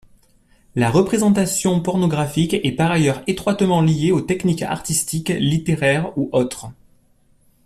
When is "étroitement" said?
3.27-3.81